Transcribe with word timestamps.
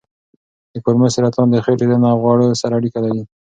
د 0.73 0.75
کولمو 0.83 1.13
سرطان 1.15 1.47
د 1.51 1.55
خېټې 1.65 1.85
دننه 1.87 2.09
غوړو 2.21 2.59
سره 2.61 2.73
اړیکه 2.79 2.99
لري. 3.05 3.21